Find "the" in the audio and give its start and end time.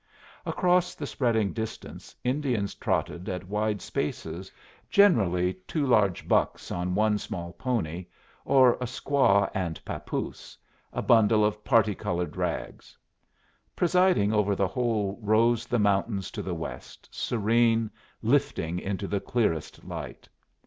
0.95-1.05, 14.55-14.67, 15.67-15.77, 16.41-16.55, 19.07-19.19